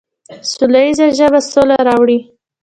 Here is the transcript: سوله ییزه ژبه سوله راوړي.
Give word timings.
سوله 0.51 0.79
ییزه 0.85 1.05
ژبه 1.17 1.39
سوله 1.51 1.77
راوړي. 1.87 2.19